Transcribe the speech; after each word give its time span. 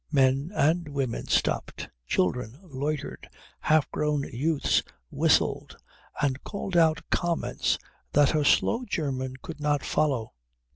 Men 0.11 0.49
and 0.55 0.87
women 0.89 1.27
stopped, 1.27 1.87
children 2.07 2.57
loitered, 2.63 3.29
half 3.59 3.87
grown 3.91 4.23
youths 4.33 4.81
whistled 5.11 5.77
and 6.19 6.43
called 6.43 6.75
out 6.75 7.03
comments 7.11 7.77
that 8.13 8.31
her 8.31 8.43
slow 8.43 8.83
German 8.83 9.35
could 9.43 9.59
not 9.61 9.83
follow. 9.83 10.33